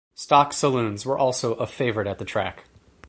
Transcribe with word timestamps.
Stock 0.15 0.51
Saloons 0.51 1.05
were 1.05 1.15
also 1.15 1.53
a 1.57 1.67
favourite 1.67 2.07
at 2.09 2.17
the 2.17 2.25
track. 2.25 2.63